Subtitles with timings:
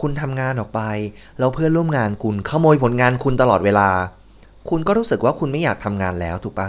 [0.00, 0.80] คุณทำงานออกไป
[1.38, 3.88] แล้วเพื่อนร่วมงานคุณขโมยผลงานคุณตลอดเวลา
[4.68, 6.68] คุณก็รู้สึกว่าคุณไม่อยากทำงานแล้วถูกปะ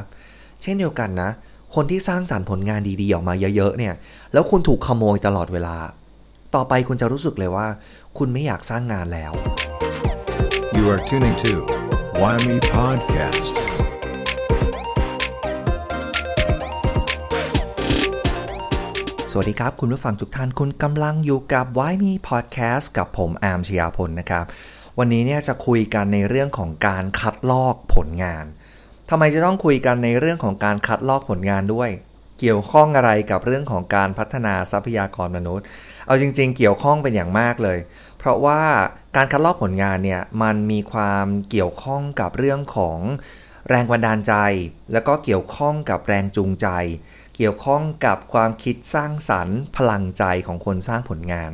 [0.61, 1.29] เช่นเดียวกันนะ
[1.75, 3.93] คนที่สร้างสารรค์ผลงานดีๆออกมาเยอะๆเนี่ย
[4.33, 5.77] แล้วคุณถูกขโมยตลอดเวลา
[6.55, 7.67] ต่อไปคุณจะรู้สึกเลยว่า
[8.17, 9.31] คุณไม่อยากสร้างงานแล้ว
[10.75, 11.53] You are tuning to
[12.19, 13.53] Why Me Podcast.
[19.37, 24.45] วัสดีครับ คุณผู้ฟังทุกท่านคุณกำลังอยู่กับ Why Me Podcast กับผมอาร์มชยาพลนะครับ
[24.99, 28.45] วันนี้เนี่ยจะคุยกันในเรื่องของการคัดลอกผลงาน
[29.09, 31.89] ทำไมจะต้องคุยกันในเรื่องของการคัดลอกผลงานด้วย
[32.39, 35.65] เกี่ยวข้องอะไรกับเรื่องของการพัฒนาทรัพยากรมนุษย์
[36.07, 37.79] เอาจริง ๆ เกี่ยวข้องเป็นอย่างมากเลย
[38.17, 38.61] เพราะว่า
[39.15, 42.99] การคัดลอกผลงานเนี่ยมันมีความเกี่ยวข้องกับเรื่องของ
[43.69, 44.33] แรงบันดาลใจ
[44.93, 46.67] แล้วก็เกี่ยวข้องกับแรงจูงใจ
[47.37, 51.51] เกี่ยวข้องกับความคิดสร้างสรรค์พลังใจของคนสร้างผลงาน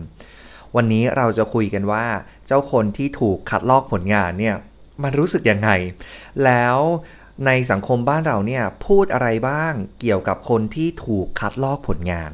[0.76, 2.06] วันนี้เราจะคุยกันว่า
[2.48, 4.56] เจ้าคนที่ถูกคัดลอกผลงานเนี่ย
[5.04, 5.70] มันรู้สึกยังไง
[6.46, 6.78] แล้ว
[7.46, 12.32] ในสังคมบ้านเราเนี่ยพูดอะไรบ้างเกี่ยวกับคนที่ถูกคัดลอกผลงาน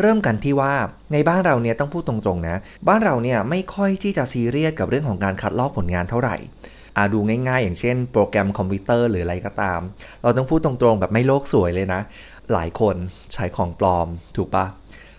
[0.00, 0.74] เริ่มกันที่ว่า
[1.12, 2.56] ในบ้านเราเนี่ยต้องพูดตรงๆนะ
[2.88, 6.36] บ้านเราเนี่ยไม่ค่อยที่จะซีเรียสกับเรื่องของการคัดลอกผลงานเท่าไหร่
[6.96, 9.80] อาดูง่ายๆ อย่างเช่นโปรแกรมคอมพิวเตอร์หรืออะไรก็ตาม
[10.22, 12.00] เราต้องพูดตรงๆ แบบไม่โลกสวยเลยนะ
[12.52, 12.96] หลายคน
[13.34, 14.66] ใช้ของปลอมถูกปะ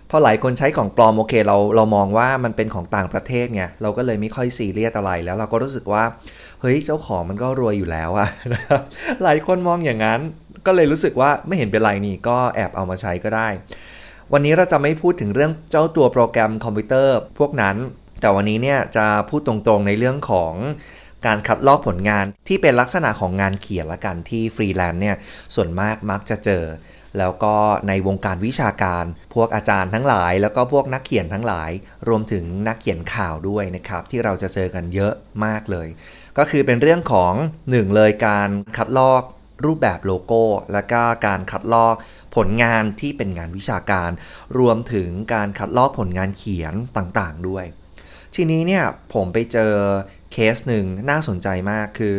[0.10, 6.04] พอหลายคนใช้ของปลอมโอเคเราเรามองว่ามันเป็นของต่างประเทศไงเราก็เลยไม่ค่อยซีเรียสอะไรแล้วเราก็รู้สึกว่า
[6.62, 8.28] เฮ้ยเจ้าของมันก็รวยอยู่แล้วอะ
[9.24, 10.20] หลายคนมองอย่างนั้น
[10.66, 13.48] ก็เลยรู้สึกว่าไม่เห็นเป็นไรนี่ก็แอบเอามาใช้ก็ได้
[14.34, 17.76] วันนี้เราจะไม่พูดถึงเรื่องเจ้าตัวโปรแกรมคอมพิวเตอร์พวกนั้น
[18.22, 20.54] แต่วันนี้เนี่ยจะพูดตรงๆในเรื่องของ
[21.28, 25.16] การคัดลอกผลงานที่เป็นลักษณะของงานเขียนละกันที่ฟรีแลนซ์เนี่ย
[25.56, 26.66] ส่วนมากมักจะเจอ
[27.20, 27.56] แล้วก็
[27.88, 31.72] ในวงการวิชาการ พวกอาจารย์ทั้งหลาย แล้วก็พวกนักเขียนทั้งหลาย
[32.08, 35.14] รวมถึงนักเขียนข่าวด้วยนะครับ ที่เราจะเจอกันเยอะ
[35.46, 35.88] มากเลย
[36.38, 37.34] ก็คือเป็นเรื่องของ
[37.72, 39.24] หนึ่งเลยการคัดลอก
[39.66, 41.96] รูปแบบโลโก้ และก็การคัดลอก
[42.36, 44.12] ผลงานที่เป็นงานวิชาการ
[44.60, 47.66] รวมถึงการคัดลอกผลงานเขียนต่างๆด้วย
[48.36, 48.84] ทีนี้เนี่ย
[49.14, 49.74] ผมไปเจอ
[50.34, 52.16] เคสหนึ่งน่าสนใจมากคือ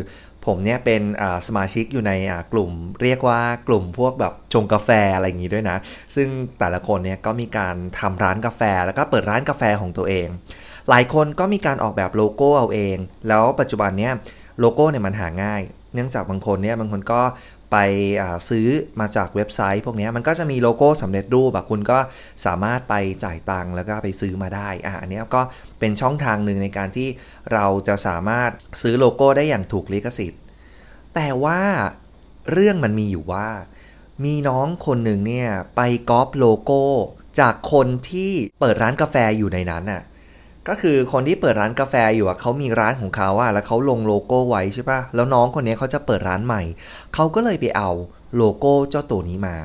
[0.47, 1.03] ผมเนี่ยเป็น
[1.47, 2.13] สมาชิกอยู่ใน
[2.53, 2.71] กลุ่ม
[3.03, 5.79] เรียกว่ากลุ่มพวกแบบชงกาแฟอะไรอย่างนี้ด้วยนะ
[6.15, 10.29] ซึ่งแต่ละคนเนี่ยก็มีการทำร้านกาแฟ แล้วก็เปิดร้านกาแฟของตัวเอง
[10.89, 12.97] หลายคนก็มีการออกแบบโลโก้เอาเอง
[13.29, 14.13] แล้วปัจจุบันเนี่ย
[14.61, 15.63] โลโก้เนี่ยมันหาง่าย
[15.95, 17.21] เนื่องจากบางคนเนี่ยบางคนก็
[17.75, 17.87] ไป
[18.49, 18.69] ซื้อ
[19.01, 21.99] มาจากเว็บไซต์ พวกนี้มันก็จะมีโลโก้สำเร็จรูปแบบคุณก็
[22.47, 25.43] สามารถไปจ่ายตังค์แล้วก็ไปซื้อมาได้อะอันนี้ก็
[25.81, 27.09] เป็นช่องทางหนึ่งในการที่
[27.53, 28.51] เราจะสามารถ
[28.83, 30.41] ซื้อโลโก้ได้อย่างถูกลิขสิทธิ์
[31.15, 31.61] แต่ว่า
[32.53, 33.49] เรื่องมันมีอยู่ว่า
[34.25, 35.81] มีน้องคนหนึ่งเนี่ยไป
[36.11, 36.83] ก๊อปโลโก้
[37.41, 40.03] จากคนที่เปิดร้านกาแฟอยู่ในนั้นน่ะ
[40.69, 46.63] ก็คือคนที่เปิดร้านกาแฟอยู่อะเขามีร้านของเขาอะแล้วเขาลงโลโก้ไว้ใช่ปะแล้วน้องคนนี้เขาจะเปิดร้านใหม่
[47.15, 47.91] เขาก็เลยไปเอา
[48.37, 49.57] โลโก้เจ้าตัวนี้มา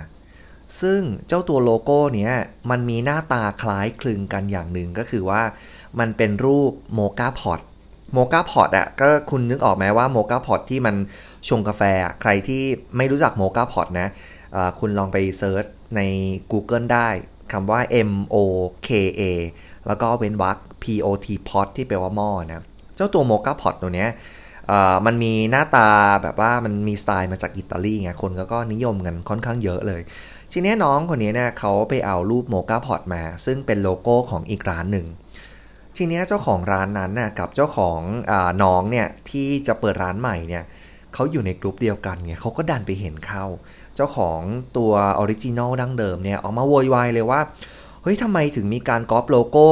[0.81, 2.31] ซึ่งเจ้าตัวโลโก้เนี้ย
[2.69, 5.41] มันมีหน้าตาคล้ายคลึงกันอย่างหนึ่งก็คือว่า
[5.99, 7.59] มันเป็นรูป moka pot
[8.13, 10.95] moka pot อะก็คุณนึกออกไหมว่า moka pot ที่มัน
[11.47, 11.81] ชงกาแฟ
[12.21, 12.63] ใครที่
[12.97, 14.07] ไม่รู้จัก moka pot นะ
[14.79, 16.01] คุณลองไป search ใน
[16.51, 17.09] Google ได้
[17.51, 17.79] คำว่า
[18.09, 18.35] M O
[18.87, 18.89] K
[19.19, 19.21] A
[19.87, 22.61] แล้วก็เว้นวรรค POT pot ที่แปลว่าหม้อนะ
[22.95, 24.09] เจ้าตัว moka pot ตัวเนี้ย
[25.05, 25.89] มันมีหน้าตา
[26.23, 30.01] แบบว่ามันมีสไตล์มาจากอิตาลีไงคนก็ก็นิยมกันค่อนข้างเยอะเลย
[30.51, 35.07] ทีนี้น้องคนนี้เนี่ยเขาไปเอารูป moka pot มา ซึ่งเป็นโลโก้ของอีกร้านหนึ่ง
[35.97, 37.99] ทีนี้เจ้าของร้านนั้นน่ะกับเจ้าของ
[38.31, 40.63] อะน้องเนี่ยที่จะเปิดร้านใหม่เนี่ย
[41.13, 43.45] เขาอยู่ในกลุ่มเดียวกันไงเขาก็ดันไปเห็นเข้า
[43.95, 44.41] เจ้าของ
[44.77, 47.41] ตัว original ดั้งเดิมเนี่ยออกมาโวยวายเลยว่า
[48.03, 49.67] เฮ้ยทำไมถึงมีการก๊อปโลโก้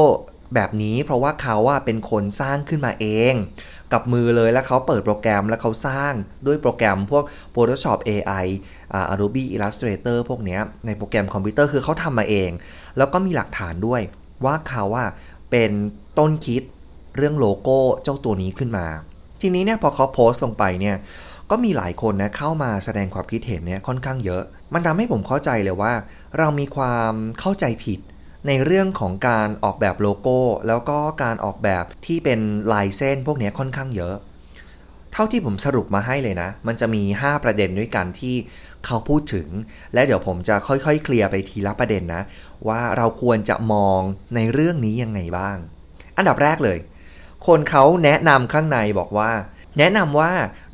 [0.55, 3.33] แบบนี้เพราะว่าเขาอะเป็นคนสร้างขึ้นมาเอง
[3.93, 6.13] กับมือเลยแล้วเขาเปิดโปรแกรมแล้วเขาสร้าง
[6.47, 7.23] ด้วยโปรแกรมพวก
[7.55, 8.45] Photoshop AI
[9.13, 12.49] Adobe Illustrator พวกนี้ในโปรแกรมคอมพิวเตอร์คือเขาทำมาเอง
[12.97, 14.01] แล้วก็มีหลักฐานด้วย
[14.45, 15.05] ว่าเขาอะ
[15.51, 15.71] เป็น
[16.19, 16.61] ต้นคิด
[17.17, 18.87] เรื่องโลโก้เจ้าตัวนี้ขึ้นมา
[19.41, 20.97] ทีนี้เนี่ยพอเขาโพสต์ลงไปเนี่ย
[21.51, 24.43] ก็มีหลายคนนะเข้ามาแสดงความคิดเห็นเนี่ยค่อนข้างเยอะ
[24.73, 25.93] มันทำให้ผมเข้าใจเลยว่า
[26.37, 27.99] เรามีความเข้าใจผิด
[28.47, 32.39] ในเรื่องของการออกแบบโลโก้ แล้วก็การออกแบบที่เป็น
[32.73, 34.15] ลายเส้นพวกนี้ค่อนข้างเยอะ
[35.13, 38.35] เท่าที่ผมสรุปมาให้เลยนะ มันจะมี 5 ประเด็นด้วยกันที่
[38.85, 39.47] เขาพูดถึง
[39.93, 42.21] และเดี๋ยวผมจะค่อยๆ เคลียร์ไปทีละประเด็นนะ
[42.67, 43.99] ว่าเราควรจะมอง
[44.35, 45.57] ในเรื่องนี้ยังไงบ้าง
[46.17, 46.77] อันดับแรกเลย
[47.47, 49.31] คนเขาแนะนำข้างในบอกว่า
[49.77, 50.33] แนะนำว่า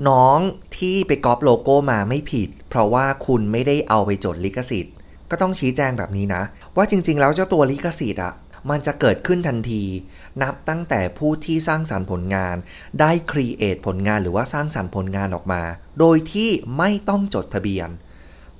[0.09, 0.37] น้อง
[0.77, 4.92] ที่ไปก๊อปโลโก้มาไม่ผิด เพราะว่าคุณไม่ได้เอาไปจดลิขสิทธิ์
[5.33, 6.43] ก็ต้องชี้แจงแบบนี้นะ
[6.75, 8.33] ว่าจริง ๆ แล้วเจ้าตัวลิขสิทธิ์อะ
[8.69, 9.83] มันจะเกิดขึ้นทันที
[10.41, 12.55] นับตั้งแต่ผู้ที่สร้างสารรค์ผลงาน
[12.99, 15.61] ได้ครีเอทผลงานหรือว่าสร้างสารรค์ผลงานออกมา
[15.99, 17.89] โดยที่ไม่ต้องจดทะเบียน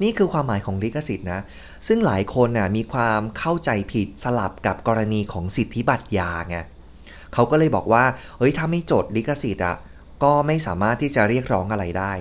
[0.02, 1.42] นี่คือความหมายของลิขสิทธิ์นะ
[1.88, 6.58] ซึ่งหลายคนน่ะมีความเข้าใจผิดสลับกับกรณีของสิทธิบัตรยาไง
[7.34, 8.04] เขาก็เลยบอกว่า
[8.38, 9.78] เฮ้ยถ้าไม่จดลิขสิทธิ์อะ
[10.24, 12.14] ก็ไม่สามารถที่จะเรียกร้องอะไรได้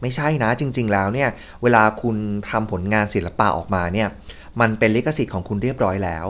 [0.00, 1.28] ไม่ใช่นะจริง ๆ แล้วเนี่ย
[1.62, 2.16] เวลาคุณ
[2.50, 4.08] ทำผลงานศิลปะออกมาเนี่ย
[4.60, 6.26] มันเป็นลิขสิทธิ์ของคุณเรียบร้อยแล้ว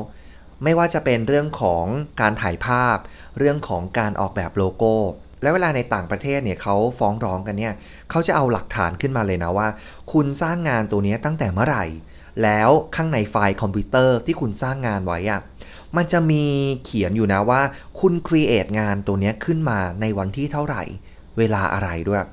[0.65, 1.85] ไม่ว่าจะเป็นเรื่องของ
[2.21, 2.97] การถ่ายภาพ
[3.39, 4.95] เรื่องของการออกแบบโลโก้
[5.43, 7.75] แล้วเวลาในต่างประเทศเนี่ยเขาฟ้องร้องกันเนี่ย
[8.11, 9.69] เขาจะเอาหลักฐานขึ้นมาเลยนะว่า
[10.13, 11.85] คุณสร้างงานตัวนี้ตั้งแต่เมื่อไหร่
[12.43, 15.41] แล้วข้างในไฟล์คอมพิวเตอร์ที่คุณสร้างงานไว้อะ
[15.97, 16.45] มันจะมี
[16.85, 17.61] เขียนอยู่นะว่า
[18.01, 20.83] คุณครีเอทงานตัวนี้ขึ้นมาในวันที่เท่าไหร่
[21.39, 22.25] เวลาอะไรด้วย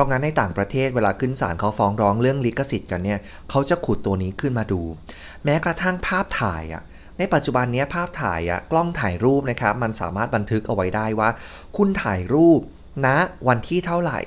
[0.00, 3.18] ราะงั้นในต่างประเทศเวลาขึ้นศาลเขาฟ้องร้องเรื่องลิขสิทธิ์กันเนี่ย
[3.50, 4.80] เขาจะขุดตัวนี้ขึ้นมาดู
[5.44, 6.82] แม้กระทั่งภาพถ่ายอะ
[7.18, 11.28] ในปัจจุบันนี้ภาพถ่ายอะกล้องถ่ายรูปนะครับมันสามารถบันทึกเอาไว้ได้ว่า
[11.76, 12.60] คุณถ่ายรูป
[13.06, 13.16] ณนะ
[13.48, 14.20] วันที่เท่าไหร่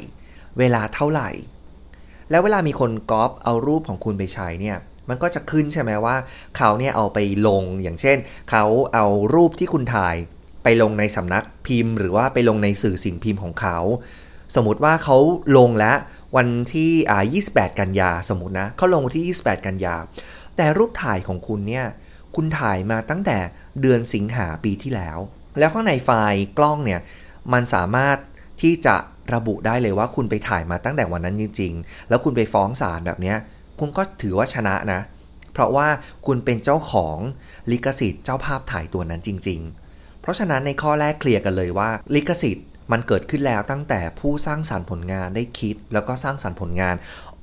[0.60, 1.30] เวลาเท่าไหร่
[2.30, 4.78] แล้วเวลามีคนก๊อปเอารูปของคุณไปใช้เนี่ย
[5.10, 6.16] มันก็จะขึ้นใช่ไหมว่า
[6.58, 8.18] เขาเนี่ยเอาไปลงอย่างเช่น
[8.50, 10.16] เขาเอารูปที่คุณถ่าย
[10.64, 13.78] ไปลงในสำนักพิมพ์ หรือว่าไปลงในสื่อสิ่งพิมพ์ของเขา
[14.56, 15.18] สมมติว่าเขา
[15.58, 15.98] ลงแล้ว
[16.36, 19.96] วันที่อ่า28 กันยาสมมตินะเขาลงวันที่ 28 กันยา
[20.58, 21.86] แต่รูปถ่ายของคุณเนี่ย
[22.36, 23.38] คุณถ่ายมาตั้งแต่
[23.82, 25.18] เดือนสิงหาปีที่แล้ว
[25.60, 27.02] แล้วข้างในไฟล์กล้องเนี่ย
[27.54, 28.18] มันสามารถ
[28.62, 28.96] ที่จะ
[29.34, 33.34] ระบุได้เลยว่าคุณไปถ่ายมาตั้งแต่วันนั้นจริง ๆ แล้วคุณไปฟ้องศาลแบบนี้
[33.80, 35.02] คุณก็ถือว่าชนะนะ
[35.54, 35.88] เพราะว่า
[36.26, 37.18] คุณเป็นเจ้าของ
[37.72, 39.60] ลิขสิทธิ์เจ้าภาพถ่ายตัวนั้นจริง
[39.92, 46.96] ๆ เพราะฉะนั้นในข้อแรกเคลียร์กันเลยว่าลิขสิทธิ์ มันเกิดขึ้นแล้วตั้งแต่ผู้สร้างสารรค์ผลงานได้คิด แล้วก็สร้างสารรค์ผลงาน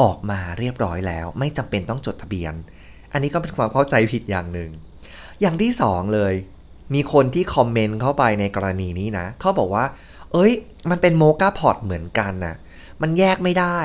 [0.02, 2.54] ออกมาเรียบร้อยแล้ว ไม่จำเป็นต้องจดทะเบียน
[3.12, 4.70] อันนี้ก็เป็นความเข้าใจผิดอย่างหนึ่ง
[5.40, 6.34] อย่างที่สองเลย
[6.94, 9.84] มีคนที่คอมเมนต์เข้าไปในกรณีนี้นะ เขาบอกว่า
[10.32, 10.52] เอ้ย
[10.90, 12.54] มันเป็นโมกาพอดเหมือนกันนะ
[13.02, 13.78] มันแยกไม่ได้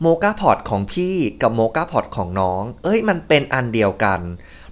[0.00, 4.20] โมกาพอดของพี่กับโมกาพอดของน้อง เอ้ย มันเป็นอันเดียวกัน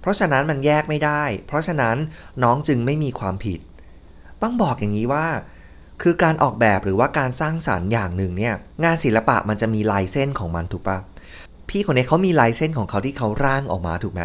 [0.01, 1.97] เพราะฉะนั้นมันแยกไม่ได้ เพราะฉะนั้น
[2.43, 3.59] น้องจึงไม่มีความผิด
[4.41, 5.27] ต้องบอกอย่างนี้ว่า
[6.01, 8.53] คือการออกแบบหรือว่าการสร้างสารรค์อย่างหนึ่งเนี่ย
[8.83, 10.97] งานศิลปะมันจะมีลายเส้นของมันถูกปะ
[11.69, 14.21] พี่คนนี้เขามีลายเส้นของเขาที่เขาร่างออกมาถูกไหม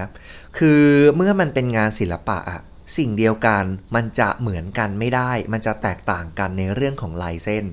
[0.58, 0.82] คือ
[1.16, 2.60] เมื่อมันเป็นงานศิลปะอะ
[2.96, 3.64] สิ่งเดียวกัน
[3.94, 7.64] มันจะเหมือนกันไม่ได้ มันจะแตกต่างกันในเรื่องของลายเส้น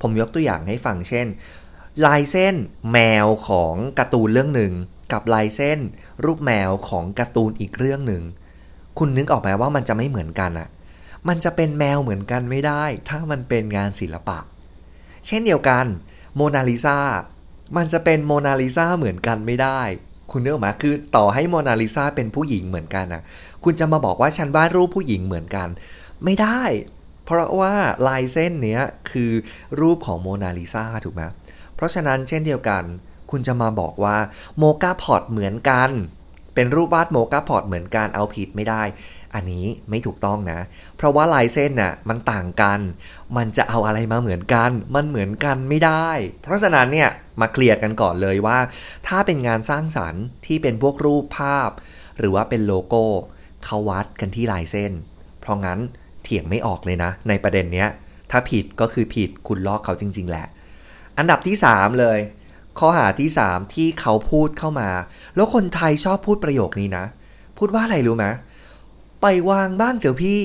[0.00, 1.26] ผมยกตัวอย่างให้ฟังเช่น
[2.06, 2.54] ลายเส้น
[2.92, 4.72] แมวของการ์ตูนเรื่องหนึ่ง
[5.12, 5.78] กับลายเส้น
[6.24, 8.22] รูปแมวของการ์ตูนอีกเรื่องหนึ่ง
[8.98, 10.68] คุณนึกออกไหมว่ามันจะไม่เหมือนกันอะ
[11.28, 14.38] มันจะเป็นแมวเหมือนกันไม่ได้ ถ้ามันเป็นงานศิลปะ
[15.26, 15.86] เช่นเดียวกัน
[16.36, 16.98] โมนาลิซา
[17.76, 19.80] มันจะเป็นโมนาลิซาเหมือนกันไม่ได้
[20.30, 23.22] คุณนึกออกไหมคือต่อให้โมนาลิซาเป็นผู้หญิงเหมือนกันนะ
[23.64, 25.68] คุณจะมาบอกว่าฉันวาดรูปผู้หญิงเหมือนกัน
[26.24, 26.62] ไม่ได้
[27.24, 27.74] เพราะว่า
[28.08, 29.30] ลายเส้นเนี้ยคือ
[29.80, 31.22] รูปของโมนาลิซาถูกไหม
[31.74, 32.82] เพราะฉะนั้นเช่นเดียวกัน
[33.30, 34.16] คุณจะมาบอกว่า
[34.58, 35.90] โมกาพอดเหมือนกัน
[36.54, 38.82] เป็นรูปวาดโมกาพอดเหมือนกันเอาผิดไม่ได้
[39.34, 40.60] อันนี้ไม่ถูกต้องนะ
[40.96, 42.80] เพราะว่าลายเส้นน่ะมันต่างกัน
[43.36, 46.08] มันจะเอาอะไรมาเหมือนกัน มันเหมือนกันไม่ได้
[46.42, 47.08] เพราะฉะนั้นเนี่ย
[47.40, 48.58] มาเคลียร์กันก่อนเลยว่า
[49.06, 51.70] ถ้าเป็นงานสร้างสรรค์ที่เป็นพวกรูปภาพ
[52.18, 53.04] หรือว่าเป็นโลโก้
[53.64, 54.92] เขาวัดกันที่ลายเส้น
[55.40, 55.78] เพราะงั้น
[56.22, 57.88] เถียงไม่ออกเลยนะ ในประเด็นเนี้ย
[58.30, 60.46] ถ้าผิดก็คือผิดคุณลอกเขาจริง ๆ แหละ
[61.18, 62.18] อันดับที่ 3 เลย
[62.78, 64.90] ข้อหาที่ 3 ที่เขาพูดเข้ามา
[65.34, 67.04] แล้วคนไทยชอบพูดประโยคนี้นะ
[67.58, 68.26] พูดว่าอะไรรู้ไหม
[69.22, 70.42] ปล่อยวางบ้างเถอะพี่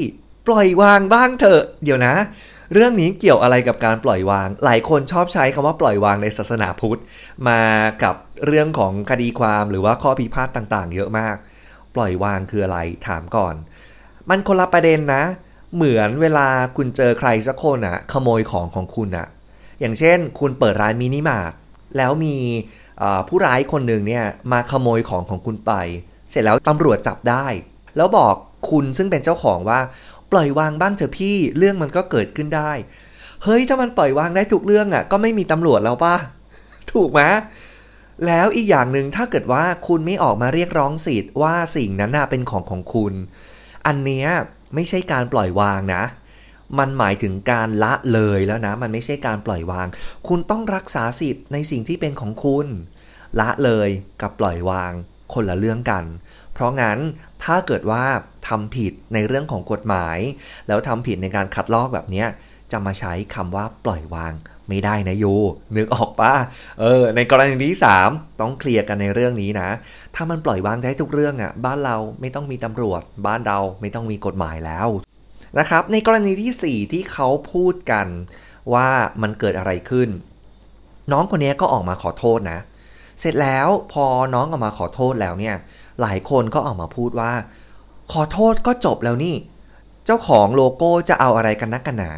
[0.48, 2.16] ปล่อยวางบ้างเถอะ เดี๋ยวนะ
[2.74, 7.02] เรื่องนี้เกี่ยวอะไรกับการปล่อยวาง หลายคนชอบใช้คำว่าปล่อยวางในศาสนาพุทธ
[7.48, 7.62] มา
[8.04, 8.16] กับ
[8.46, 11.36] เรื่องของคดีความหรือว่าข้อพิพาทต่างๆ เยอะมาก
[11.96, 13.56] ปล่อยวางคืออะไรถามก่อน
[14.30, 15.24] มันคนละประเด็นนะ
[15.76, 19.28] เหมือนเวลาคุณเจอใครสักคนอะขโมยของของคุณอะ
[19.80, 21.52] อย่างเช่น คุณเปิดร้านมินิมาร์ท
[21.98, 22.36] แล้วมี
[23.28, 25.74] ผู้ร้ายคนหนึ่งเนี่ยมาขโมยของของคุณไป
[26.30, 27.46] เสร็จแล้วตำรวจจับได้
[27.98, 28.36] แล้วบอก
[28.70, 29.80] คุณซึ่งเป็นเจ้าของว่า
[30.32, 32.72] ปล่อยวางบ้างเถอะพี่เรื่องมันก็เกิดขึ้นได้
[33.44, 36.16] เฮ้ยถ้ามันปล่อยวางได้ทุกเรื่องอะ่ะ ก็ไม่มีตำรวจแล้วป่ะ
[36.94, 37.22] ถูกไหม
[38.28, 43.14] แล้วอีกอย่างหนึ่งถ้าเกิดว่าคุณไม่ออกมาเรียกร้องสิทธิ์ว่าสิ่งนั้นน่ะเป็นของของคุณ
[43.86, 44.28] อันเนี้ย
[44.76, 46.04] ไม่ใช่การปล่อยวางนะ
[46.80, 49.88] มันหมายถึงการละเลยแล้วนะ มันไม่ใช่การปล่อยวาง
[50.28, 52.68] คุณต้องรักษาสิทธิ์ในสิ่งที่เป็นของคุณ
[53.40, 53.90] ละเลย
[54.22, 54.94] กับปล่อยวาง
[55.34, 56.04] คนละเรื่องกัน
[56.54, 56.98] เพราะงั้น
[57.44, 58.04] ถ้าเกิดว่า
[58.48, 60.18] ทำผิดในเรื่องของกฎหมาย
[60.68, 62.26] แล้วทำผิดในการคัดลอกแบบนี้
[62.72, 64.34] จะมาใช้คำว่าปล่อยวาง
[64.70, 65.26] ไม่ได้นะโย
[65.76, 66.34] นึกออกปะ
[66.80, 67.80] เออ ในกรณีที่
[68.10, 69.70] 3 ต้องเคลียร์กันในเรื่องนี้นะ
[70.16, 74.88] ถ้ามันปล่อยวางได้ทุกเรื่องอะ่ะ บ้านเราไม่ต้องมีตำรวจ บ้านเราไม่ต้องมีกฎหมายแล้ว
[75.60, 78.08] นะครับ ในกรณีที่ 4 ที่เขาพูดกัน
[78.74, 78.88] ว่า
[79.22, 80.10] มันเกิดอะไรขึ้น
[81.12, 82.60] น้องคนนี้ก็ออกมาขอโทษนะ
[83.20, 85.56] เสร็จแล้วพอน้องออกมาขอโทษแล้วเนี่ย
[86.02, 87.34] หลายคนก็ออกมาพูดว่า
[88.12, 89.36] ขอโทษก็จบแล้วนี่
[90.06, 92.12] เจ้าของโลโก้จะเอาอะไรกันนักกันหนา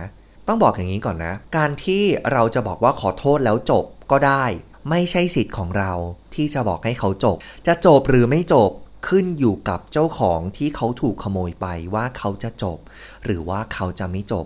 [0.47, 4.43] ต้องบอกอย่างนี้ก่อนนะ การที่เราจะบอกว่าขอโทษแล้วจบก็ได้
[4.89, 5.91] ไม่ใช่สิทธิ์ของเรา
[6.35, 7.37] ที่จะบอกให้เขาจบ
[7.67, 8.71] จะจบหรือไม่จบ
[9.07, 12.79] ขึ้นอยู่กับเจ้าของที่เขาถูกขโมยไปว่าเขาจะจบ
[13.23, 14.45] หรือว่าเขาจะไม่จบ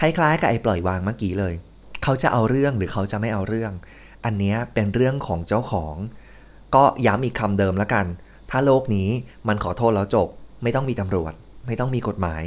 [0.00, 1.54] คล้ายๆกับไอ้ปล่อยวางเมื่อกี้เลย
[2.02, 3.72] เขาจะเอาเรื่องหรือเขาจะไม่เอาเรื่อง
[4.24, 5.94] อันนี้เป็นเรื่องของเจ้าของ
[6.74, 8.06] ก็ย้ำอีกคำเดิมแล้วกัน
[8.50, 9.08] ถ้าโลกนี้
[9.48, 10.28] มันขอโทษแล้วจบ
[10.62, 11.32] ไม่ต้องมีตำรวจ
[11.66, 12.42] ไม่ต้องมีกฎหมาย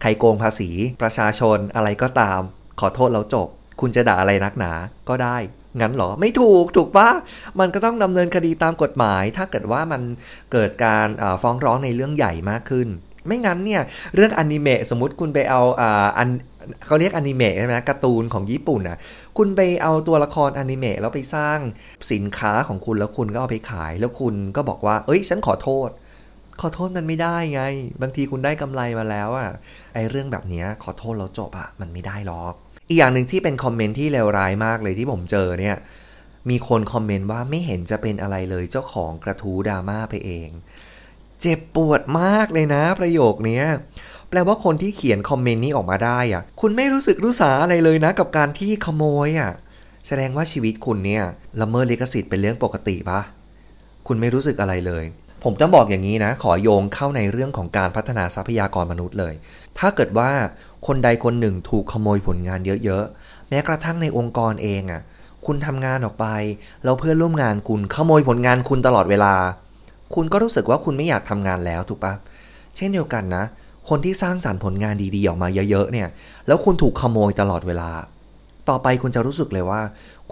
[0.00, 0.70] ใครโกงภาษี
[1.02, 2.40] ประชาชนอะไรก็ตาม
[2.80, 3.48] ขอโทษแล้วจบ
[3.80, 4.72] คุณจะด่าอะไรนักหนา
[5.08, 5.36] ก็ได้
[5.80, 7.08] งั้นหรอ ไม่ถูกถูกปะ
[7.60, 10.02] มันก็ต้องดำเนินคดีตามกฎหมาย ถ้าเกิดว่ามัน
[10.52, 11.08] เกิดการ
[11.42, 12.88] ฟ้องร้องในเรื่องใหญ่มากขึ้น
[13.26, 13.82] ไม่งั้นเนี่ย
[14.14, 16.28] เรื่องอนิเมะสมมติคุณไปเอาอ่าอัน
[16.86, 18.98] เขาเรียกอนิเมะใช่ไหมการ์ตูนของญี่ปุ่นอะ
[19.38, 21.58] คุณไปเอาตัวละครอนิเมะแล้วไปสร้าง
[22.12, 25.88] สินค้าของคุณแล้วคุณก็เอาไปขาย แล้วคุณก็บอกว่า เอ้ย ฉันขอโทษ
[26.60, 27.62] ขอโทษมันไม่ได้ไง
[28.02, 29.50] บางทีคุณได้กำไรมาแล้วอะ่ะ
[29.94, 32.54] ไอเรื่องแบบนี้ขอโทษแล้วจบอะ่ะมันไม่ได้หรอก
[32.88, 35.76] อีกอย่างหนึ่งที่เป็นคอมเมนต์ที่เลวร้ายมากเลยที่ผมเจอเนี่ย
[36.50, 40.48] มีคนคอมเมนต์ว่าไม่เห็นจะเป็นอะไรเลยเจ้าของกระทู้ดราม่าไปเอง
[41.42, 43.62] เจ็บปวดมากเลยนะประโยคนี้
[44.28, 49.52] แปลว่าคนที่เขียนคอมเมนต์นี้ออกมาได้อะคุณไม่รู้สึกรู้สาอะไรเลยนะกับการที่ขโมยอะ
[50.06, 51.24] แสดงว่าชีวิตคุณเนี่ย
[51.60, 53.20] ละเมิดลิขสิทธิ์เป็นเรื่องปกติปะ
[54.06, 55.04] คุณไม่รู้สึกอะไรเลย
[55.44, 59.34] ผมต้องบอกอย่างนี้นะ ขอโยงเข้าในเรื่องของการพัฒนาทรัพยากรมนุษย์เลย
[59.78, 60.30] ถ้าเกิดว่า
[60.86, 65.02] คนใดคนหนึ่งถูกขโมยผลงานเยอะๆ แม้กระทั่งในองค์กรเองอะ่ะ
[65.46, 66.26] คุณทำงานออกไป
[66.84, 69.34] แล้วเพื่อนร่วมงานคุณขโมยผลงานคุณตลอดเวลา
[70.14, 72.14] คุณก็รู้สึกว่าคุณไม่อยากทำงานแล้วถูกปะ
[72.76, 73.44] เช่นเดียวกันนะ
[73.88, 76.08] คนที่สร้างสารรค์ผลงานดีๆออกมาเยอะๆเนี่ย
[76.46, 77.90] แล้วคุณถูกขโมยตลอดเวลา
[78.68, 79.80] ต่อไปคุณจะรู้สึกเลยว่า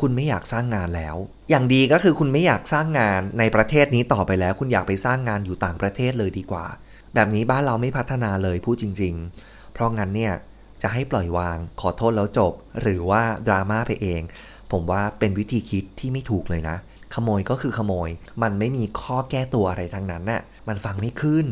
[0.01, 1.17] คุณไม่อยากสร้างงานแล้ว
[1.51, 6.67] อย่างดีก็คือคุณไม่อยากสร้างงานในประเทศนี้ต่อไปแล้ว คุณอยากไปสร้างงานอยู่ต่างประเทศเลยดีกว่า
[7.15, 10.35] แบบนี้บ้านเราไม่พัฒนาเลยพูดจริง ๆ เพราะงั้นเนี่ย
[10.83, 14.23] จะให้ปล่อยวางขอโทษแล้วจบ หรือว่าดราม่าไปเอง
[14.73, 16.77] ผมว่าเป็นวิธีคิดที่ไม่ถูกเลยนะ
[17.15, 18.11] ขโมยก็คือขโมย
[18.43, 21.47] มันไม่มีข้อแก้ตัวอะไรทั้งนั้นน่ะ มันฟังไม่ขึ้น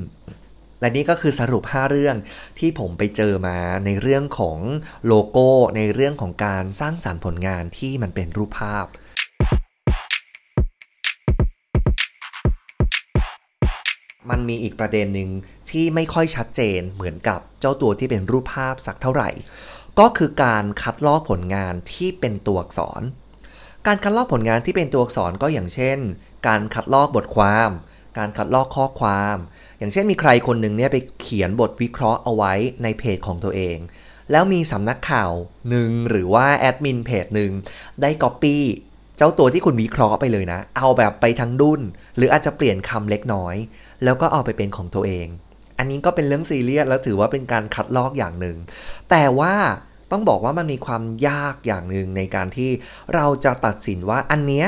[0.80, 2.16] และนี่ก็คือสรุป 5 เรื่อง
[2.58, 4.58] ที่ผมไปเจอมาในเรื่องของ
[5.06, 8.86] โลโก้ ในเรื่องของการสร้างสารรค์ผลงานที่มันเป็นรูปภาพ
[14.30, 15.30] มันมีอีกประเด็นหนึ่ง
[15.70, 19.30] ที่ไม่ค่อยชัดเจนเหมือนกับเจ้าตัวที่เป็นรูปภาพสักเท่าไหร่
[19.98, 23.02] ก็คือการคัดลอกผลงานที่เป็นตัวอักษร
[23.88, 25.98] การคัดลอกผลงานที่เป็นตัวอักษรก็อย่างเช่น
[26.46, 27.70] การคัดลอกบทความ
[28.18, 29.36] การคัดลอกข้อความ
[29.78, 32.52] อย่างเช่นมีใครคนหนึ่งเนี่ยไปเขียนบทวิเคราะห์เอาไว้
[32.82, 33.76] ในเพจของตัวเอง
[34.30, 35.32] แล้วมีสำนักข่าว
[35.70, 37.52] หนึ่งหรือว่าแอดมินเพจหนึ่ง
[38.02, 38.64] ได้ก๊อปปี้
[39.16, 41.80] เจ้าตัวที่คุณวิเคราะห์ไปเลยนะ เอาแบบไปทั้งดุน
[42.16, 43.56] หรืออาจจะเปลี่ยนคำเล็กน้อย
[44.04, 45.26] แล้วก็เอาไปเป็นของตัวเอง
[45.78, 48.56] อันนี้ก็เป็นเรื่องซีเรียสแล้วถือว่าเป็นการคัดลอกอย่างหนึ่ง
[49.10, 49.54] แต่ว่า
[50.10, 52.70] ต้องบอกว่ามันมีความยากอย่างหนึ่งในการที่
[53.14, 54.66] เราจะตัดสินว่าอันเนี้ย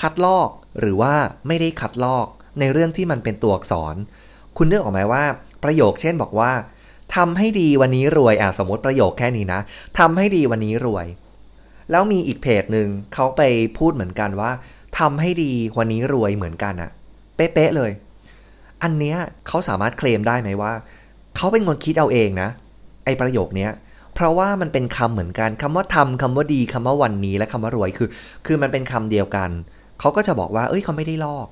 [0.00, 0.48] คัดลอก
[0.80, 1.14] หรือว่า
[1.46, 2.26] ไม่ได้คัดลอก
[2.60, 3.96] ในเรื่องที่มันเป็นตัวอักษร
[4.56, 5.24] คุณนึกออกไหมว่า
[5.64, 6.52] ประโยคเช่นบอกว่า
[7.16, 9.60] ทำให้ดีวันนี้รวยอะสมมติประโยคแค่นี้นะ
[9.98, 11.06] ทำให้ดีวันนี้รวย
[11.90, 13.42] แล้วมีอีกเพจหนึ่งเขาไป
[13.78, 14.50] พูดเหมือนกันว่า
[14.98, 16.90] ทำให้ดีวันนี้รวยเหมือนกันอะ
[17.36, 17.90] เป๊ะๆเลย
[18.82, 20.72] อันเนี้ยเขาสามารถเคลมได้ไหมว่า
[21.36, 22.48] เขาเป็นคนคิดเอาเองนะ
[23.04, 23.70] ไอประโยคเนี้ย
[24.14, 28.08] เพราะว่ามันเป็นคำเหมือนกันคำว่าทำคำว่าดีคำว่าวันนี้และคำว่ารวยคือ
[28.46, 29.50] คือมันเป็นคำเดียวกัน
[30.00, 31.46] เขาก็จะบอกว่า เอ้ยเขาไม่ได้ลอก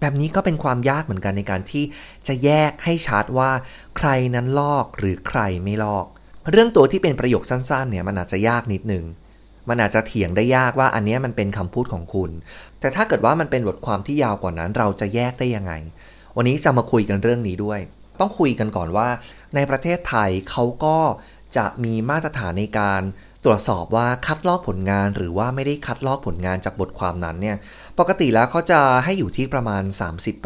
[0.00, 1.84] แบบนี้ก็เป็นความยากเหมือนกันในการที่
[2.28, 3.50] จะแยกให้ชัดว่า
[3.96, 6.06] ใครนั้นลอกหรือใครไม่ลอก
[6.50, 9.04] เรื่องตัวที่เป็นประโยคสั้นๆเนี่ยมันอาจจะยากนิดนึง
[9.68, 12.30] มันอาจจะเถียงได้ยากว่าอันนี้มันเป็นคำพูดของคุณ
[12.80, 15.72] แต่ถ้าเกิดว่ามันเป็นบทความที่ยาวกว่านั้น เราจะแยกได้ยังไง
[16.36, 17.80] วันนี้จะมาคุยกันเรื่องนี้ด้วย
[18.20, 19.08] ต้องคุยกันก่อนว่า
[19.54, 20.96] ในประเทศไทยเขาก็
[21.56, 23.02] จะมีมาตรฐานในการ
[23.44, 27.56] ตรวจสอบว่าคัดลอกผลงานหรือว่าไม่ได้คัดลอกผลงานจากบทความนั้นเนี่ย
[27.98, 29.82] ปกติแล้วเขาจะให้อยู่ที่ประมาณ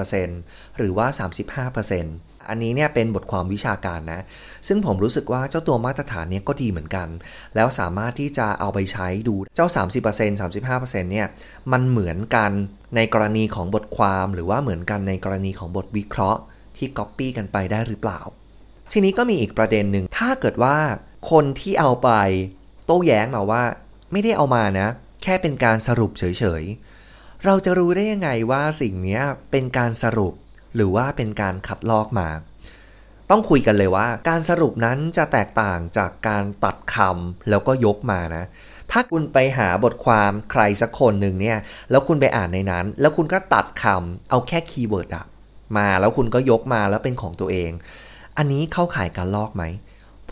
[0.06, 1.06] 30%หรือว่า
[1.72, 4.20] 35%อันนี้เนี่ยเป็นบทความวิชาการนะ
[4.68, 7.08] ซึ่งผมรู้สึกว่าเจ้าตัวมาตรฐานเนี่ยก็ดีเหมือนกัน
[7.54, 9.66] แล้วสามารถที่จะเอาไปใช้ดูเจ้า
[10.10, 11.26] 30% 35%เนี่ย
[11.72, 12.50] มันเหมือนกัน
[12.96, 16.40] ในกรณีของบทความ หรือว่าเหมือนกันในกรณีของบทวิเคราะห์
[16.76, 18.20] ที่ก๊อปปี้กันไปได้หรือเปล่า
[18.96, 20.76] ทีนี้ก็มีอีกประเด็นหนึ่ง ถ้าเกิดว่า
[21.30, 22.10] คนที่เอาไป
[22.86, 23.64] โต้แย้งมาว่า
[24.12, 24.88] ไม่ได้เอามานะ
[25.22, 26.24] แค่เป็นการสรุปเฉ
[26.62, 29.20] ยๆ เราจะรู้ได้ยังไงว่าสิ่งนี้
[29.50, 30.34] เป็นการสรุป
[30.74, 32.28] หรือว่าเป็นการคัดลอกมา
[33.30, 38.44] ต้องคุยกันเลยว่า การสรุปนั้นจะแตกต่างจากการตัดคำแล้วก็ยกมานะ
[38.90, 41.58] ถ้าคุณไปหาบทความใครสักคนหนึ่งเนี่ย
[41.90, 45.26] แล้วคุณไปอ่านในนั้น แล้วคุณก็ตัดคำเอาแค่ keyword อะ
[45.78, 47.70] มา แล้วคุณก็ยกมาแล้วเป็นของตัวเอง
[48.38, 49.64] อันนี้เข้าข่ายการลอกไหม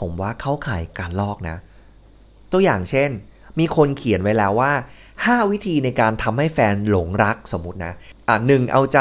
[0.00, 1.56] ผมว่าเข้าข่ายการลอกนะ
[2.52, 3.10] ตัวอย่างเช่น
[3.58, 4.72] มีคนเขียนไว้แล้วว่า
[5.12, 7.92] 5 วิธีในการทำให้แฟนหลงรักสมมตินะ
[8.28, 9.00] อะหเอาใจ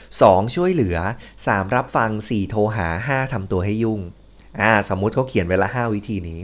[0.00, 0.96] 2 ช่วยเหลือ
[1.36, 4.00] 3 รับฟัง 4 โทรหา 5ทำตัวให้ยุ่ง
[4.60, 6.40] อ่าสมมุติเขาเขียนไว้ละ 5 วิธีนี้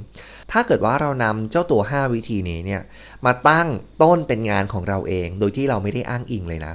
[0.52, 2.82] ถ้าเกิดว่าเรานำเจ้าตัว 5 วิธีนี้เนี่ย
[3.24, 3.68] มาตั้ง
[4.02, 6.74] ต้นเป็นงานของเราเอง โดยที่เราไม่ได้อ้างอิงเลยนะ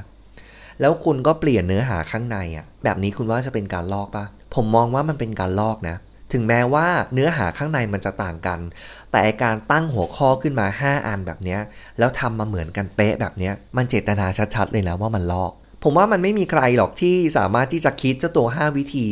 [0.82, 5.98] แล้วคุณก็เปลี่ยนเนื้อหาข้างในอะ่ะแบบนี้คุณว่าจะเป็นการลอกปะ ผมมองว่ามันเป็นการลอกนะ
[6.34, 8.60] ถึงแม้ว่าเนื้อหาข้างในมันจะต่างกัน
[9.12, 11.58] แต่การตั้งหัวข้อขึ้นมา 5 อันแบบนี้
[12.00, 15.52] แล้วทำมาเหมือนกันเป๊ะแบบนี้มันเจตนาชัดๆเลยแล้วว่ามันลอก
[15.84, 19.08] ผมว่ามันไม่มีใครหรอกที่สามารถที่จะคิดเจ้าตัว 5 วิธี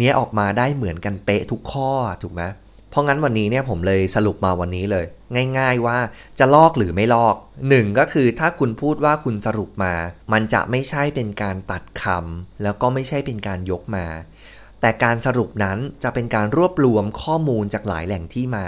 [0.00, 1.90] นี้ออกมาได้เหมือนกันเป๊ะทุกข้อ
[2.22, 2.42] ถูกไหม
[2.90, 5.04] เพราะงั้นวันนี้เนี่ยผมเลยสรุปมาวันนี้เลย
[5.58, 5.98] ง่ายๆว่า
[6.38, 7.36] จะลอกหรือไม่ลอก
[7.68, 9.94] หนึ่งก็คือถ้าคุณพูดว่าคุณสรุปมา
[10.32, 14.06] มันจะไม่ใช่เป็นการตัดคำแล้วก็ไม่ใช่เป็นการยกมา
[14.80, 18.66] แต่การสรุปนั้นจะเป็นการรวบรวมข้อมูลจากหลายแหล่งที่มา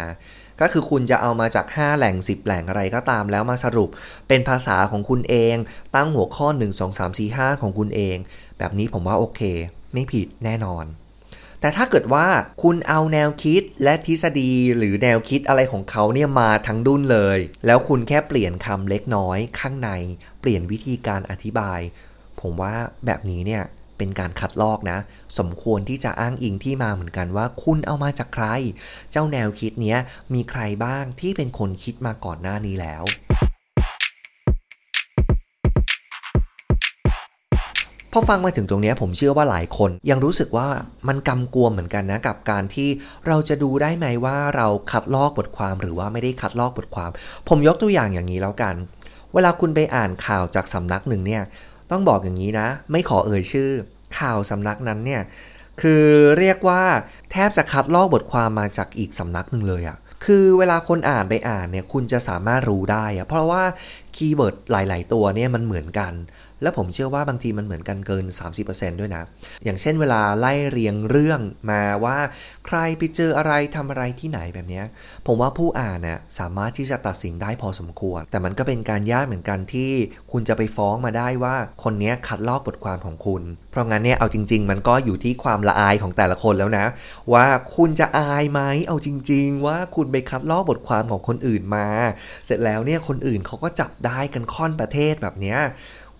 [0.60, 3.90] ก็คือคุณจะเอามาจาก 5 แหล่ง 10 แหล่งอะไรก็ตามแล้วมาสรุป
[4.28, 5.56] เป็นภาษาของคุณเอง
[5.94, 8.16] ตั้งหัวข้อ 1 2 3 4 5 ของคุณเอง
[8.58, 9.40] แบบนี้ผมว่าโอเค
[9.92, 10.84] ไม่ผิดแน่นอน
[11.60, 12.26] แต่ถ้าเกิดว่า
[12.62, 19.90] คุณเอาแนวคิดและทฤษฎีหรือแนวคิดอะไรของเขาเนี่ยมาทั้งดุนเลย แล้วคุณแค่เปลี่ยนคำเล็กน้อย ข้างใน
[20.40, 21.80] เปลี่ยนวิธีการอธิบาย
[22.40, 22.74] ผมว่า
[23.06, 23.64] แบบนี้เนี่ย
[23.98, 24.98] เป็นการคัดลอกนะ
[25.38, 28.46] สมควรที่จะอ้างอิงที่มาเหมือนกันว่า คุณเอามาจากใคร
[29.10, 29.98] เจ้าแนวคิดเนี้ย
[30.34, 33.04] มีใครบ้างที่เป็นคนคิดมาก่อนหน้านี้แล้ว
[38.12, 40.68] พอฟังมาถึงตรงนี้ผมเชื่อว่าหลายคน ยังรู้สึกว่า
[41.08, 42.88] มันกำกวมเหมือนกันนะกับการที่
[43.26, 47.10] เราจะดูได้ไหมว่าเราคัดลอกบทความหรือว่าไม่ได้คัดลอกบทความ
[47.48, 48.74] ผมยกตัวอย่างอย่างนี้แล้วกัน
[49.34, 51.42] เวลาคุณไปอ่านข่าวจากสำนักหนึ่งเนี่ย
[51.90, 53.70] ต้องบอกอย่างนี้นะ ไม่ขอเอ่ยชื่อ
[54.18, 55.22] ข่าวสำนักนั้นเนี่ย
[55.82, 56.04] คือ
[56.38, 56.82] เรียกว่า
[57.32, 63.62] แทบจะคัดลอกบทความมาจากอีกสำนักหนึ่งเลยอะคือเวลาคนอ่านไปอ่านเนี่ยคุณจะสามารถรู้ได้อะเพราะว่า
[64.18, 66.14] keyword หลาย ๆ ตัวเนี่ยมันเหมือนกัน
[66.62, 68.24] แล้วผมเชื่อว่าบางทีมันเหมือนกันเกิน
[68.62, 69.22] 30%ด้วยนะ
[69.64, 72.18] อย่างเช่นเวลาไล่เรียงเรื่องมาว่า
[72.66, 74.82] ใครไปเจออะไรทำอะไรที่ไหนแบบนี้
[75.26, 79.92] ผมว่าผู้อ่านเนี่ยสามารถที่จะตัดสินได้พอสมควร แต่มันก็เป็นการยากเหมือนกันที่
[80.32, 86.86] คุณจะไปฟ้องมาได้ว่าคนนี้คัดลอกบทความของคุณ เพราะงั้นเนี่ยเอาจริง ๆ มันก็อยู่ที่ความละอายของแต่ละคนแล้วนะ
[87.32, 91.86] ว่าคุณจะอายไหมเอาจริง ๆ ว่าคุณไปคัดลอกบทความของคนอื่นมา
[92.46, 95.58] เสร็จแล้วเนี่ยคนอื่นเขาก็จับได้กันค่อนประเทศแบบเนี้ย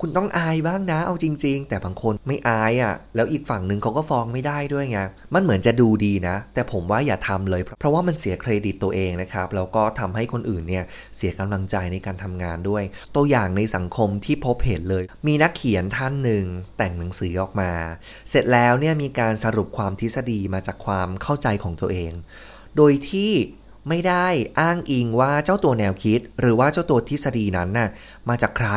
[0.02, 4.98] คุณต้องอายบ้างนะ เอาจริง ๆ แต่บางคนไม่อายอะ่ะ แล้วอีกฝั่งหนึ่งเขาก็ฟ้องไม่ได้ด้วยไง
[5.34, 10.84] มันเหมือนจะดูดีนะ แต่ผมว่าอย่าทำเลย เพราะว่ามันเสียเครดิตตัวเองนะครับ แล้วก็ทำให้คนอื่นเนี่ย
[11.16, 12.82] เสียกำลังใจในการทำงานด้วย
[13.16, 16.44] ตัวอย่างในสังคมที่พบเห็นเลย มีนักเขียนท่านหนึ่ง
[16.78, 17.72] แต่งหนังสือออกมา
[18.30, 22.12] เสร็จแล้วเนี่ยมีการสรุปความทฤษฎีมาจากความเข้าใจของตัวเอง
[22.76, 23.32] โดยที่
[23.88, 24.26] ไม่ได้
[24.60, 27.88] อ้างอิงว่าเจ้าตัวแนวคิด หรือว่าเจ้าตัวทฤษฎีนั้นน่ะ
[28.28, 28.70] มาจากใคร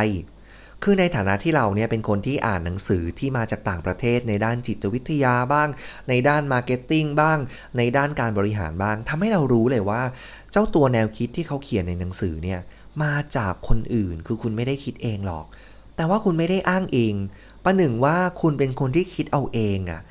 [0.84, 5.70] คือในฐานะที่เราเนี่ยเป็นคนที่อ่านหนังสือที่มาจากต่างประเทศ ในด้านจิตวิทยาบ้าง
[6.10, 7.38] ในด้าน marketing บ้าง
[7.78, 10.02] ในด้านการบริหารบ้างทำให้เรารู้เลยว่า
[10.52, 12.60] เจ้าตัวแนวคิดที่เขาเขียนในหนังสือเนี่ย
[13.04, 15.46] มาจากคนอื่น คือคุณไม่ได้คิดเองหรอก
[15.96, 17.14] แต่ว่าคุณไม่ได้อ้างเอง
[17.64, 20.02] ประหนึ่งว่าคุณเป็นคนที่คิดเอาเองอะ่ะ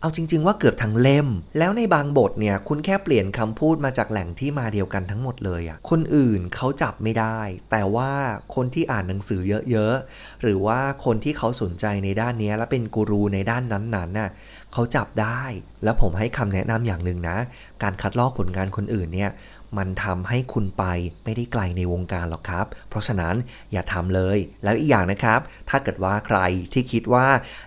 [0.00, 7.38] เอาจริง ๆ ว่าเกือบทั้งเล่ม แล้วในบางบทเนี่ยคุณแค่เปลี่ยนคำพูดมาจากแหล่งที่มาเดียวกันทั้งหมดเลยอะ่ะคนอื่นเขาจับไม่ได้
[7.70, 8.10] แต่ว่า
[8.54, 14.30] คนที่อ่านหนังสือเยอะๆหรือว่าคนที่เขาสนใจในด้านนี้และเป็นกูรูในด้านนั้นๆน่ะ
[14.72, 15.42] เขาจับได้
[15.84, 17.38] แล้วผมให้คำแนะนำอย่างหนึ่งนะ
[17.82, 19.30] การคัดลอกผลงานคนอื่นเนี่ย
[19.76, 20.84] มันทำให้คุณไป
[21.24, 23.34] ไม่ได้ไกลในวงการหรอกครับ เพราะฉะนั้น
[23.72, 26.38] อย่าทำเลย แล้วอีกอย่างนะครับ ถ้าเกิดว่าใคร
[26.72, 27.26] ที่คิดว่า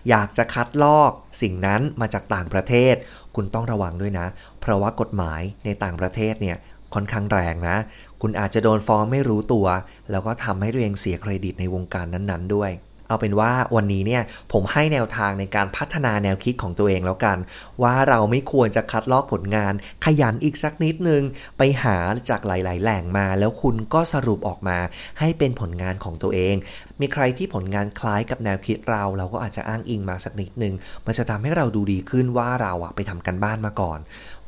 [0.10, 1.12] อยากจะคัดลอก
[1.42, 2.96] สิ่งนั้นมาจากต่างประเทศ
[3.36, 4.28] คุณต้องระวังด้วยนะ
[4.62, 6.58] เพราะว่ากฎหมายในต่างประเทศเนี่ย
[6.94, 7.78] ค่อนข้างแรงนะ
[8.22, 9.68] คุณอาจจะโดนฟ้องไม่รู้ตัว
[10.12, 12.72] แล้วก็ทำให้ตัวเองเสียเครดิตในวงการนั้นๆด้วย
[13.12, 17.38] เอาเป็นว่าวันนี้เนี่ยผมให้แนวทางในการพัฒนาแนวคิดของตัวเองแล้วกัน
[17.84, 19.74] ว่าเราไม่ควรจะคัดลอกผลงาน
[20.06, 21.22] ขยันอีกสักนิดนึง
[21.58, 21.98] ไปหา
[22.30, 24.78] จากหลาย ๆ แหล่งมา แล้วคุณก็สรุปออกมา
[25.20, 26.56] ให้เป็นผลงานของตัวเอง
[27.02, 30.74] มีใครที่ผลงานคล้ายกับแนวคิดเรา เราก็อาจจะอ้างอิงมาสักนิดนึง
[31.06, 34.00] มันจะทำให้เราดูดีขึ้นว่าเราอะไปทำกันบ้านมาก่อน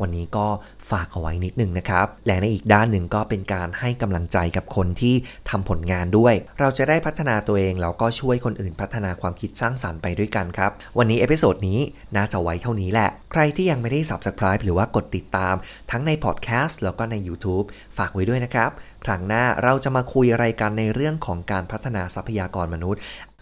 [0.02, 0.48] วันนี้ก็
[0.92, 5.16] ฝากเอาไว้นิดนึงนะครับ และในอีกด้านหนึ่งก็เป็นการให้กำลังใจกับคนที่
[5.50, 11.80] ทำผลงานด้วย เราจะได้พัฒนาตัวเองแล้วก็ช่วยคนอื่นพัฒนาความคิดสร้างสรรค์ไปด้วยกันครับ วันนี้ episode นี้
[12.16, 15.56] น่าจะไว้เท่านี้แหละ ใครที่ยังไม่ได้ Subscribe หรือว่ากดติดตาม
[15.92, 17.66] ทั้งในพอดแคสต์แล้วก็ใน YouTube
[17.98, 18.72] ฝากไว้ด้วยนะครับ
[19.06, 23.02] ครั้งหน้าเราจะมาคุยอะไรกันในเรื่องของการพัฒนาทรัพยากรมนุษย์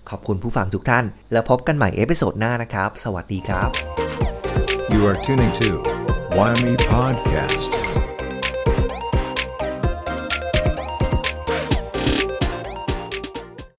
[0.10, 3.70] ขอบคุณผู้ฟังทุกท่าน แล้วพบกันใหม่ episode หน้านะครับ สวัสดีครับ
[4.94, 5.70] You are tuning to
[6.36, 7.91] Why Me Podcast.